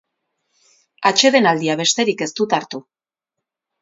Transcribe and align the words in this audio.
Atsedenaldia 1.11 1.75
besterik 1.83 2.25
ez 2.27 2.31
dut 2.41 2.57
hartu. 2.59 2.83